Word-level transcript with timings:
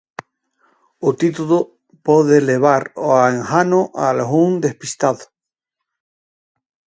O 1.07 1.09
título 1.21 1.57
pode 2.07 2.37
levar 2.51 2.83
a 3.11 3.19
engano 3.35 3.81
a 3.89 3.89
algún 4.13 4.49
despistado. 4.67 5.25